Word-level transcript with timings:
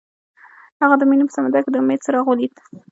هغه 0.81 0.95
د 0.97 1.03
مینه 1.09 1.23
په 1.27 1.33
سمندر 1.37 1.61
کې 1.63 1.71
د 1.71 1.75
امید 1.81 1.99
څراغ 2.05 2.25
ولید. 2.27 2.53